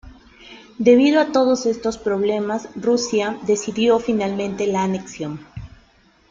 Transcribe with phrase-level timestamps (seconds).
[0.79, 5.39] Debido a todos estos problemas, Rusia decidió finalmente la anexión.